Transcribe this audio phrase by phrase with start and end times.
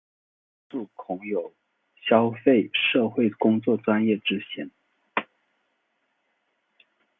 [0.03, 1.53] 如此的论述恐有
[2.07, 4.71] 消费社会工作专业之嫌。